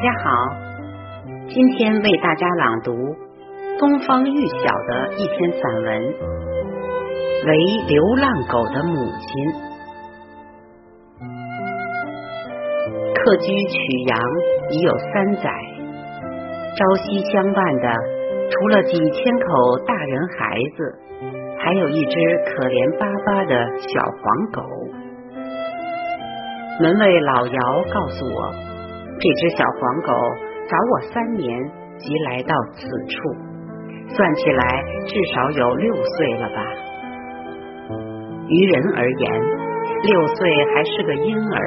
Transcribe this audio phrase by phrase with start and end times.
[0.00, 0.30] 大家好，
[1.50, 2.90] 今天为大家朗读
[3.78, 4.56] 东方玉晓
[4.88, 6.02] 的一篇散文
[7.46, 7.54] 《为
[7.86, 9.44] 流浪狗的母亲》。
[13.14, 13.76] 客居曲
[14.06, 14.18] 阳
[14.70, 15.50] 已有三载，
[16.78, 17.92] 朝夕相伴的，
[18.48, 20.98] 除了几千口大人孩子，
[21.58, 23.54] 还有一只可怜巴巴的
[23.86, 24.62] 小黄狗。
[26.80, 28.69] 门卫老姚告诉我。
[29.20, 30.12] 这只小黄狗
[30.66, 31.60] 早我三年
[31.98, 33.18] 即来到此处，
[34.08, 36.64] 算起来至少有六岁了吧。
[38.48, 39.40] 于人而言，
[40.04, 41.60] 六岁还是个婴儿；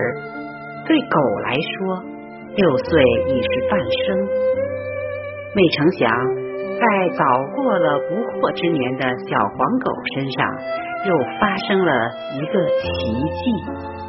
[0.87, 2.03] 对狗来说，
[2.55, 4.27] 六岁已是半生。
[5.55, 6.09] 未成想，
[6.79, 7.23] 在早
[7.55, 10.49] 过了不惑之年的小黄狗身上，
[11.05, 14.02] 又发生了一个奇迹。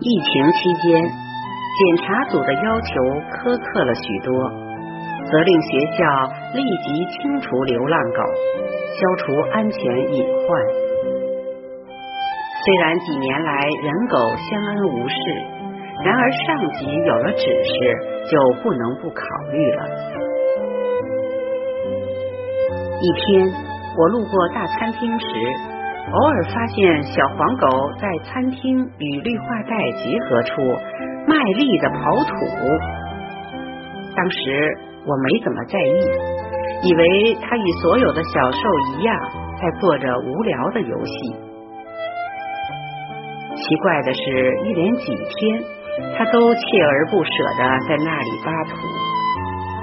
[0.00, 2.94] 疫情期间，检查组的要求
[3.34, 4.30] 苛刻了许多，
[5.26, 6.06] 责令学校
[6.54, 8.22] 立即清除流浪狗，
[8.94, 10.62] 消除安全隐患。
[12.62, 15.18] 虽然几年来人狗相安无事，
[16.04, 17.74] 然而上级有了指示，
[18.30, 19.82] 就不能不考虑了。
[23.02, 23.50] 一天，
[23.98, 25.26] 我路过大餐厅时。
[26.10, 30.62] 偶尔发现小黄狗在餐厅与绿化带结合处
[31.26, 32.32] 卖力的刨土，
[34.16, 38.58] 当时我没怎么在意，以为它与所有的小兽
[38.96, 39.14] 一样
[39.60, 41.36] 在做着无聊的游戏。
[43.54, 45.62] 奇怪的是，一连几天
[46.16, 48.80] 它都锲而不舍的在那里扒土，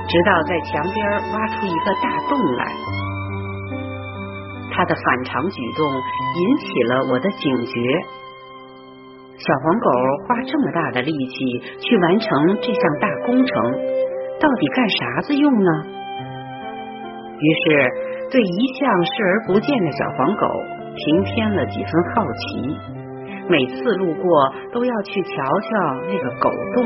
[0.10, 0.98] 直到在墙边
[1.38, 2.95] 挖出一个大洞来。
[4.76, 7.80] 他的反常举动引起了我的警觉。
[9.38, 9.90] 小黄狗
[10.28, 13.72] 花这么大的力气去完成这项大工程，
[14.40, 15.72] 到底干啥子用呢？
[17.40, 17.90] 于是，
[18.32, 20.48] 对一向视而不见的小黄狗
[20.96, 22.78] 平添了几分好奇。
[23.48, 26.86] 每次路过，都要去瞧瞧那个狗洞。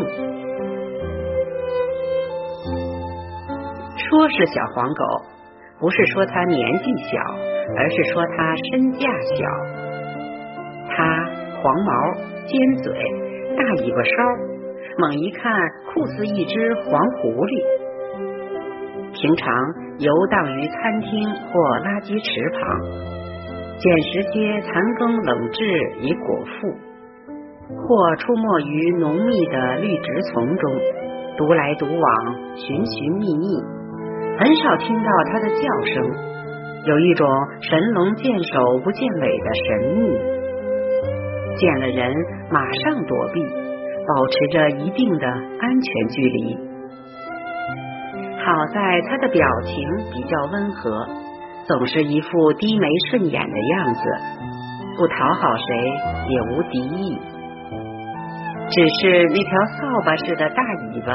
[3.96, 5.04] 说是小黄狗，
[5.80, 7.50] 不是说它年纪小。
[7.78, 9.46] 而是说它身价小，
[10.90, 11.24] 它
[11.62, 11.92] 黄毛、
[12.48, 12.92] 尖嘴、
[13.56, 14.24] 大尾巴梢，
[14.98, 15.54] 猛一看
[15.94, 17.64] 酷似一只黄狐狸。
[19.14, 19.56] 平常
[20.00, 22.82] 游荡于餐厅或垃圾池旁，
[23.78, 25.64] 捡拾些残羹冷炙
[26.02, 26.74] 以果腹，
[27.86, 30.74] 或出没于浓密的绿植丛中，
[31.38, 33.62] 独来独往，寻寻觅觅，
[34.38, 35.64] 很少听到它的叫
[35.94, 36.30] 声。
[36.86, 37.28] 有一种
[37.62, 40.18] 神龙见首不见尾的神秘，
[41.58, 42.16] 见了人
[42.50, 46.58] 马上躲避，保持着一定的安全距离。
[48.42, 49.76] 好在他的表情
[50.14, 51.06] 比较温和，
[51.68, 54.02] 总是一副低眉顺眼的样子，
[54.98, 55.76] 不讨好谁
[56.30, 57.20] 也无敌意。
[58.70, 60.64] 只是那条扫把似的大
[60.94, 61.14] 尾巴，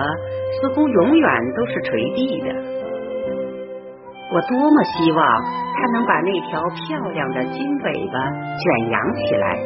[0.61, 2.84] 似乎永远都是垂地的。
[4.35, 5.25] 我多么希望
[5.75, 8.19] 它能把那条漂亮的金尾巴
[8.59, 9.63] 卷扬起来，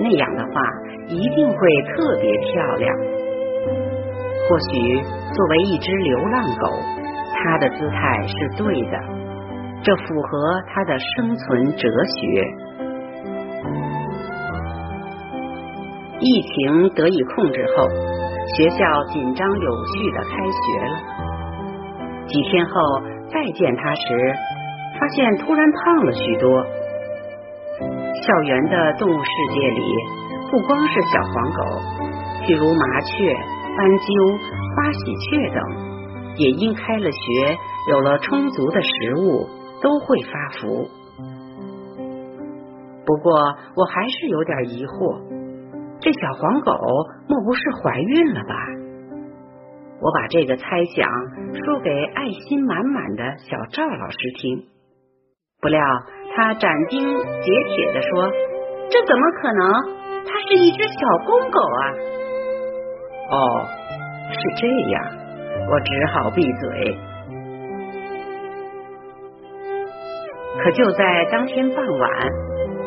[0.00, 0.62] 那样的话
[1.08, 1.54] 一定会
[1.92, 2.90] 特别漂亮。
[4.48, 5.02] 或许
[5.34, 6.72] 作为一只流浪狗，
[7.34, 8.98] 它的姿态是对的，
[9.82, 12.46] 这符合它的生存哲学。
[16.18, 17.86] 疫情得以控制后，
[18.56, 20.94] 学校紧张有序的开学了。
[22.26, 22.72] 几天后。
[23.42, 24.04] 再见他时，
[25.00, 26.64] 发现突然胖了许多。
[28.22, 29.82] 校园的动物世界里，
[30.48, 31.60] 不光是小黄狗，
[32.46, 33.34] 譬如麻雀、
[33.76, 34.06] 斑鸠、
[34.76, 35.60] 花喜鹊等，
[36.36, 37.58] 也因开了学，
[37.90, 39.48] 有了充足的食物，
[39.82, 40.86] 都会发福。
[43.04, 43.32] 不过，
[43.74, 45.18] 我还是有点疑惑，
[46.00, 46.70] 这小黄狗
[47.26, 48.54] 莫不是怀孕了吧？
[50.02, 51.08] 我把这个猜想
[51.64, 54.64] 说给爱心满满的小赵老师听，
[55.60, 55.80] 不料
[56.34, 58.28] 他斩钉截铁的说
[58.90, 59.72] ：“这怎么可能？
[60.26, 61.82] 它是一只小公狗啊！”
[63.30, 63.64] 哦，
[64.32, 65.04] 是这样，
[65.70, 66.98] 我只好闭嘴。
[70.64, 72.10] 可就在当天傍晚，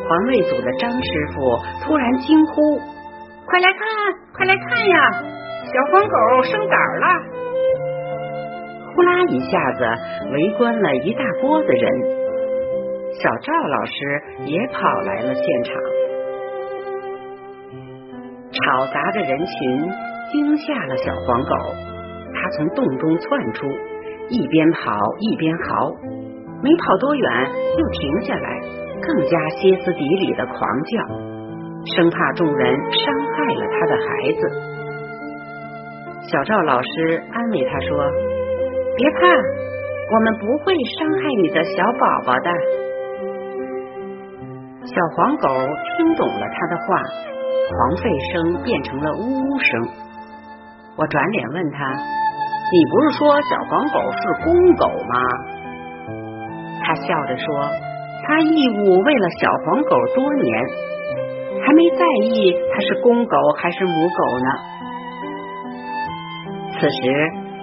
[0.06, 2.78] 环卫组的张师傅突然惊呼
[3.48, 3.80] ：“快来看，
[4.34, 5.22] 快来看呀！”
[5.76, 7.06] 小黄狗生崽了！
[8.94, 9.84] 呼啦一下子
[10.32, 11.92] 围观了一大波的人，
[13.12, 15.74] 小赵老师也跑来了现场。
[18.52, 19.92] 吵杂的人群，
[20.32, 21.54] 惊吓了小黄狗，
[22.32, 23.66] 它从洞中窜出，
[24.30, 25.92] 一边跑一边嚎，
[26.62, 28.60] 没跑多远又停下来，
[29.02, 31.06] 更加歇斯底里的狂叫，
[31.96, 34.72] 生怕众人伤害了他的孩子。
[36.26, 37.96] 小赵老师安慰他说
[38.98, 39.20] ：“别怕，
[40.10, 42.50] 我们不会伤害你的小宝宝的。”
[44.82, 45.46] 小黄狗
[45.96, 46.98] 听懂了他的话，
[47.70, 49.86] 狂吠声变成了呜呜声。
[50.96, 55.14] 我转脸问他：“你不是说小黄狗是公狗吗？”
[56.82, 57.46] 他笑着说
[58.26, 60.50] ：“他义务喂了小黄狗多年，
[61.62, 62.02] 还没在
[62.34, 64.74] 意它是公狗还是母狗呢。”
[66.78, 66.96] 此时，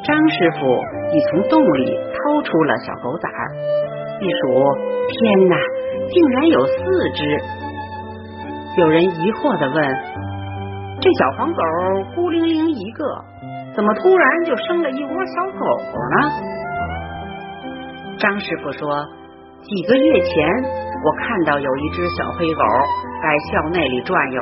[0.04, 0.82] 张师傅
[1.14, 3.54] 已从洞里掏出了小狗崽儿，
[4.20, 4.42] 一数，
[5.08, 5.56] 天哪，
[6.10, 6.74] 竟然有四
[7.14, 7.38] 只！
[8.78, 9.78] 有人疑惑的问
[11.00, 11.62] ：“这小黄狗
[12.16, 13.06] 孤零零一个，
[13.76, 16.18] 怎么突然就生了一窝小狗狗呢？”
[18.18, 19.06] 张师傅说
[19.62, 20.48] ：“几个月前，
[21.06, 22.64] 我看到有一只小黑狗
[23.22, 24.42] 在校内里转悠，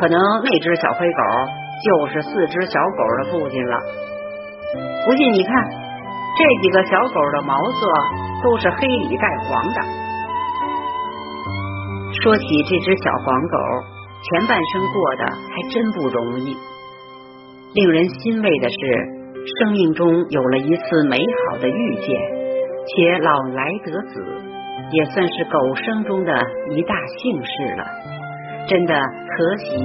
[0.00, 1.22] 可能那只小黑狗……”
[1.84, 3.78] 就是四只小狗的父亲了。
[5.06, 5.54] 不信你看，
[6.36, 7.80] 这几个小狗的毛色
[8.42, 9.80] 都是黑里带黄的。
[12.20, 13.56] 说起这只小黄狗，
[14.22, 16.56] 前半生过得还真不容易。
[17.74, 18.76] 令人欣慰的是，
[19.58, 22.20] 生命中有了一次美好的遇见，
[22.86, 24.42] 且老来得子，
[24.90, 26.32] 也算是狗生中的
[26.70, 27.84] 一大幸事了。
[28.66, 29.76] 真的可喜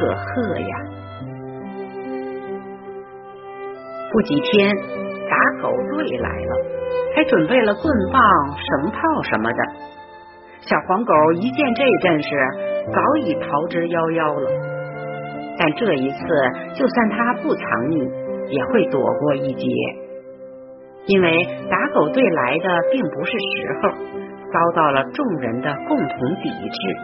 [0.00, 0.76] 可贺呀！
[4.12, 4.76] 不几天，
[5.30, 6.56] 打狗队来了，
[7.16, 8.22] 还准备了棍棒、
[8.58, 9.58] 绳套什么的。
[10.60, 12.28] 小黄狗一见这阵势，
[12.92, 14.50] 早已逃之夭夭了。
[15.58, 16.18] 但这一次，
[16.74, 18.10] 就算它不藏匿，
[18.48, 19.66] 也会躲过一劫，
[21.06, 23.88] 因为打狗队来的并不是时候，
[24.52, 26.96] 遭到了众人的共同抵制。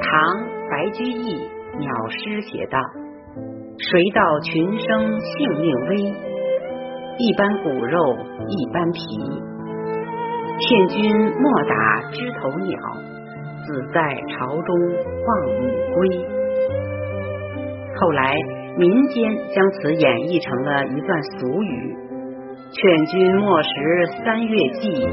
[0.00, 2.78] 唐白居易鸟诗写道。
[3.78, 5.96] 谁道群生性命微？
[7.18, 8.16] 一般骨肉
[8.48, 9.00] 一般皮。
[10.60, 11.10] 劝君
[11.40, 12.78] 莫打枝头鸟，
[13.66, 14.76] 子在巢中
[15.26, 15.98] 望母归。
[17.96, 18.36] 后来
[18.76, 21.96] 民间将此演绎成了一段俗语：
[22.72, 25.06] 劝君莫食三月季，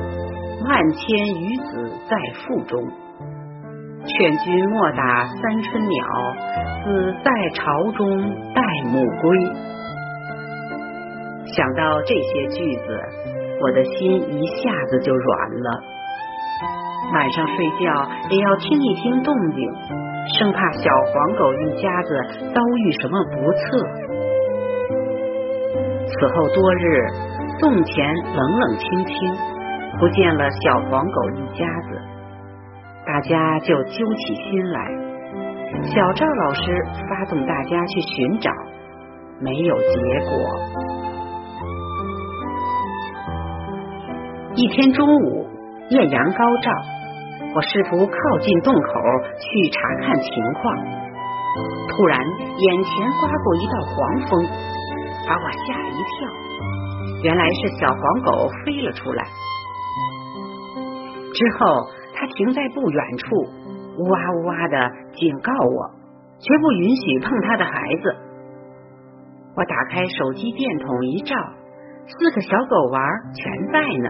[0.65, 2.83] 万千余子在腹中。
[4.05, 6.05] 劝君莫打三春鸟，
[6.85, 8.21] 子在巢中
[8.53, 9.37] 待母归。
[11.45, 12.99] 想到这些句子，
[13.61, 15.83] 我的心一下子就软了。
[17.13, 19.71] 晚上睡觉也要听一听动静，
[20.37, 22.21] 生怕小黄狗一家子
[22.53, 23.59] 遭遇什么不测。
[26.07, 27.05] 此后多日，
[27.59, 29.37] 洞前冷冷清清，
[29.99, 32.18] 不见了小黄狗一家子。
[33.09, 34.85] 大家就揪起心来，
[35.83, 36.61] 小赵老师
[37.09, 38.51] 发动大家去寻找，
[39.41, 40.37] 没有结果。
[44.53, 45.47] 一天中午，
[45.89, 46.71] 艳阳高照，
[47.55, 48.79] 我试图靠近洞口
[49.39, 50.77] 去查看情况，
[51.89, 54.45] 突然眼前刮过一道黄风，
[55.27, 56.29] 把我吓一跳。
[57.23, 59.23] 原来是小黄狗飞了出来，
[61.33, 61.89] 之后。
[62.19, 63.35] 它停在不远处，
[63.97, 65.89] 呜哇呜哇的警告我，
[66.37, 68.13] 绝不允许碰它的孩子。
[69.55, 71.33] 我打开手机电筒一照，
[72.07, 72.99] 四个小狗娃
[73.33, 74.09] 全在呢，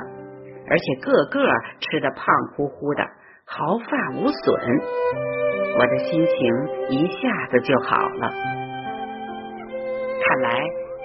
[0.71, 1.47] 而且个个
[1.81, 2.25] 吃的胖
[2.55, 3.03] 乎乎的，
[3.45, 4.59] 毫发无损。
[5.77, 8.31] 我的心情一下子就好了。
[10.25, 10.59] 看来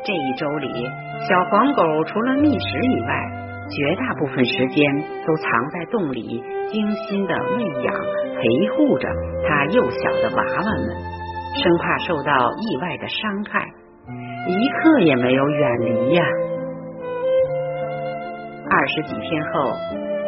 [0.06, 0.88] 这一周里，
[1.28, 4.84] 小黄狗除了觅食以外，绝大部分时间
[5.26, 7.94] 都藏在洞里，精心的喂养、
[8.36, 9.08] 陪护着
[9.48, 10.96] 它幼小的娃娃们，
[11.62, 13.66] 生怕受到意外的伤害，
[14.46, 16.24] 一刻也没有远离呀。
[18.70, 19.72] 二十几天后，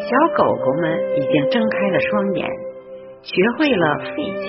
[0.00, 2.48] 小狗狗们已经睁开了双眼，
[3.22, 4.32] 学会了吠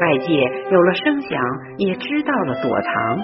[0.00, 1.40] 外界有了声响，
[1.76, 3.18] 也知道了躲藏。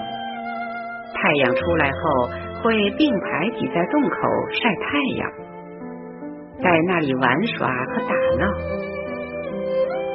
[1.15, 2.52] 太阳出来后。
[2.63, 4.17] 会并排挤在洞口
[4.51, 5.29] 晒太阳，
[6.63, 8.47] 在那里玩耍和打闹，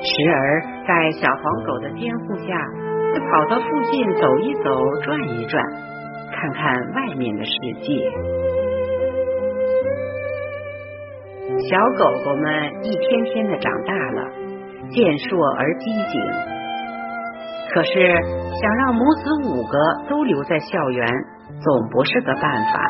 [0.03, 2.59] 时而在小黄狗的监护下，
[3.13, 4.71] 会跑到附近走一走、
[5.03, 5.63] 转一转，
[6.33, 7.53] 看看外面的世
[7.83, 8.11] 界。
[11.69, 14.31] 小狗狗们一天天的长大了，
[14.91, 16.21] 健硕而机警。
[17.75, 19.79] 可是想让母子五个
[20.09, 21.07] 都留在校园，
[21.61, 22.81] 总不是个办法，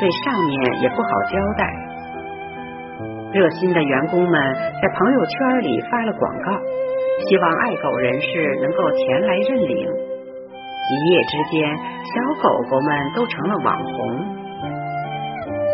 [0.00, 1.66] 对上面也不好交代。
[3.32, 6.52] 热心的员工们在朋友圈里发了广告，
[7.28, 9.88] 希望爱狗人士能够前来认领。
[10.88, 14.36] 一夜之间，小狗狗们都成了网红。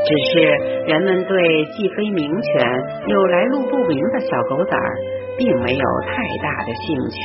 [0.05, 0.41] 只是
[0.89, 4.97] 人们对既非名犬又来路不明的小狗崽儿，
[5.39, 7.21] 并没有太大的兴趣。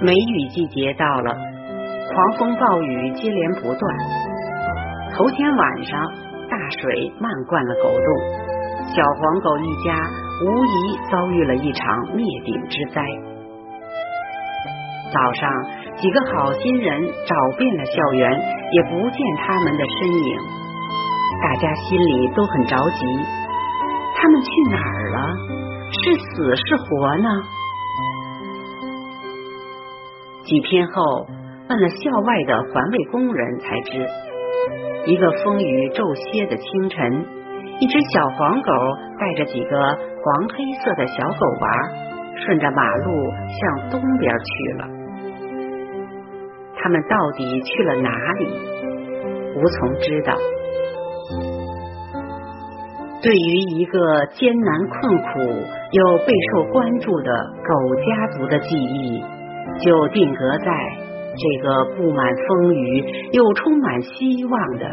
[0.00, 3.82] 梅雨季节到了，狂风暴雨接连不断。
[5.16, 6.00] 头天晚上，
[6.48, 8.06] 大水漫灌了狗洞，
[8.94, 9.98] 小黄狗一家
[10.46, 13.02] 无疑遭遇了一场灭顶之灾。
[15.12, 15.50] 早上，
[15.96, 18.30] 几个好心人找遍了校园，
[18.70, 20.38] 也不见他们的身影。
[21.42, 23.04] 大家心里都很着急，
[24.14, 25.18] 他们去哪儿了？
[25.90, 27.28] 是死是活呢？
[30.48, 31.26] 几天后，
[31.68, 34.06] 问了校外的环卫工人，才知
[35.04, 37.26] 一个风雨骤歇的清晨，
[37.80, 38.72] 一只小黄狗
[39.20, 41.68] 带着几个黄黑色的小狗娃，
[42.34, 44.86] 顺着马路向东边去了。
[46.80, 48.48] 他们到底去了哪里？
[49.54, 50.32] 无从知道。
[53.20, 55.62] 对于一个艰难困苦
[55.92, 57.32] 又备受关注的
[57.66, 59.22] 狗家族的记忆，
[59.80, 60.66] 就定格在
[61.36, 64.86] 这个布满风雨又充满希望的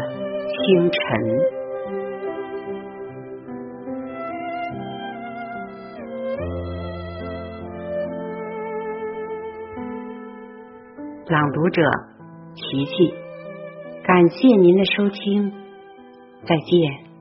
[0.47, 0.99] 清晨。
[11.27, 11.81] 朗读者
[12.53, 13.13] 琪琪，
[14.03, 15.51] 感谢您的收听，
[16.45, 17.14] 再见。